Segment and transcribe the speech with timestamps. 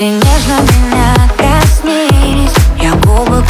[0.00, 3.44] Ты нежно меня коснись Я губы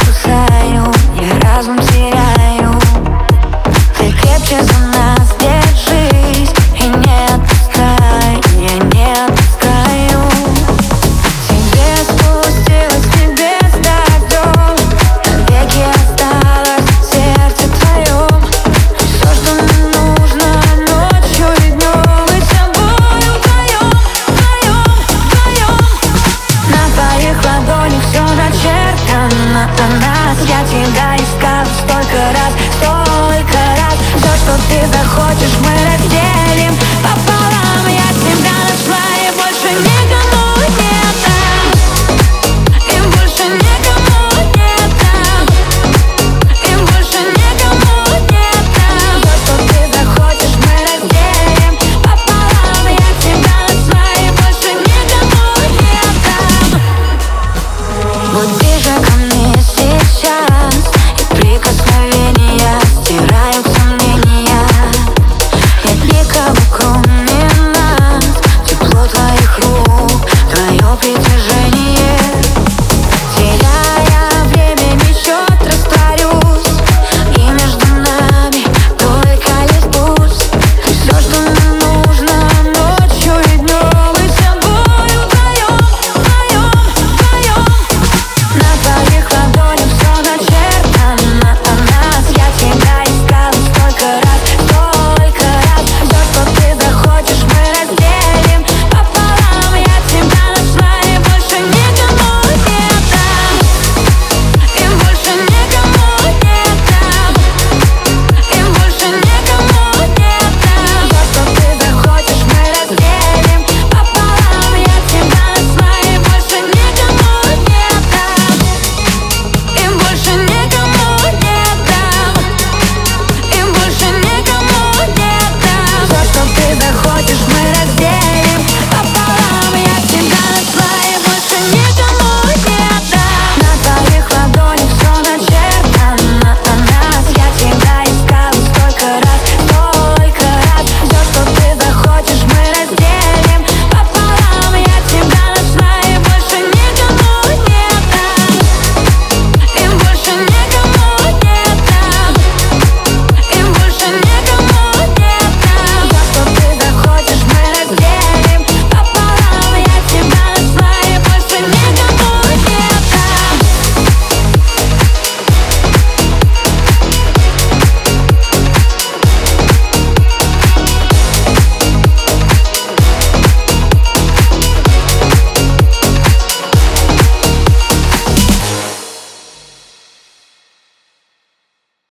[30.61, 36.50] я тебя искал столько раз, столько раз Все, что ты захочешь, мы разделим.